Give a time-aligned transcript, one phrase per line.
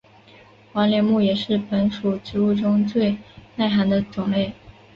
[0.73, 3.15] 黄连木也是本属植物中最
[3.55, 4.51] 耐寒的种类。